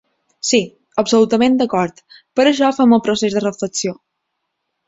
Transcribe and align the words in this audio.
Sí, 0.51 0.59
absolutament 1.01 1.59
d’acord, 1.59 2.01
per 2.39 2.47
això 2.53 2.73
fem 2.79 2.99
el 2.99 3.05
procés 3.09 3.37
de 3.37 3.47
reflexió. 3.47 3.95